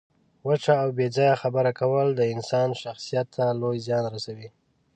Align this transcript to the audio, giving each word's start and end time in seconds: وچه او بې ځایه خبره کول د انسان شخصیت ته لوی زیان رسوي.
وچه 0.47 0.73
او 0.83 0.89
بې 0.97 1.07
ځایه 1.15 1.35
خبره 1.41 1.71
کول 1.79 2.07
د 2.15 2.21
انسان 2.33 2.69
شخصیت 2.83 3.27
ته 3.35 3.43
لوی 3.61 3.77
زیان 3.85 4.05
رسوي. 4.15 4.49